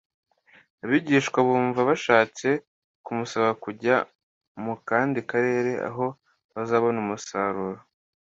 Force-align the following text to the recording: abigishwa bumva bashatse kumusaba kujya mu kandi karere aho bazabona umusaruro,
abigishwa 0.83 1.39
bumva 1.47 1.79
bashatse 1.89 2.47
kumusaba 3.05 3.49
kujya 3.63 3.95
mu 4.63 4.73
kandi 4.89 5.17
karere 5.29 5.71
aho 5.89 6.05
bazabona 6.53 6.97
umusaruro, 7.05 7.81